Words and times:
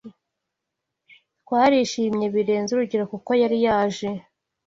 Twarishimye 1.41 2.27
birenze 2.35 2.69
urugero 2.73 3.03
kuko 3.13 3.31
yari 3.41 3.57
aje 3.79 4.09